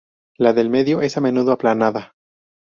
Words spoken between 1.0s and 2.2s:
es a menudo aplanada.